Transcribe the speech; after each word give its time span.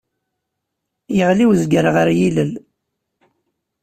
Yeɣli 1.17 1.45
urgaz 1.49 1.85
ɣer 1.95 2.07
yilel! 2.19 2.51